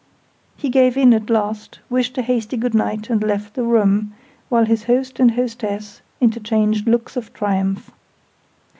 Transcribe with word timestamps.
He 0.57 0.69
gave 0.69 0.97
in 0.97 1.13
at 1.13 1.29
last, 1.29 1.77
wished 1.87 2.17
a 2.17 2.23
hasty 2.23 2.57
good 2.57 2.73
night, 2.73 3.11
and 3.11 3.21
left 3.21 3.53
the 3.53 3.61
room, 3.61 4.15
while 4.49 4.65
his 4.65 4.85
host 4.85 5.19
and 5.19 5.29
hostess 5.29 6.01
interchanged 6.19 6.87
looks 6.87 7.15
of 7.17 7.31
triumph. 7.35 7.91